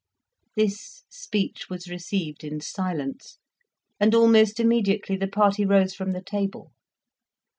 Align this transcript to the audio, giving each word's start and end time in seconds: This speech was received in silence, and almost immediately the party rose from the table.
This 0.55 1.03
speech 1.11 1.69
was 1.69 1.87
received 1.87 2.43
in 2.43 2.59
silence, 2.59 3.37
and 3.99 4.15
almost 4.15 4.59
immediately 4.59 5.15
the 5.15 5.27
party 5.27 5.63
rose 5.63 5.93
from 5.93 6.09
the 6.09 6.23
table. 6.23 6.71